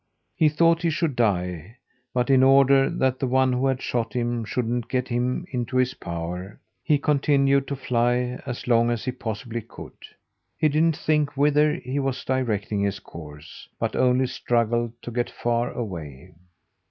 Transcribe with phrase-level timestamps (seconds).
[0.35, 1.75] He thought he should die;
[2.11, 5.93] but in order that the one who had shot him shouldn't get him into his
[5.93, 9.93] power, he continued to fly as long as he possibly could.
[10.57, 15.71] He didn't think whither he was directing his course, but only struggled to get far
[15.71, 16.33] away.